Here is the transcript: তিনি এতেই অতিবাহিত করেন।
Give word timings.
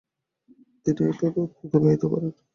তিনি 0.85 1.01
এতেই 1.09 1.31
অতিবাহিত 1.63 2.03
করেন। 2.11 2.31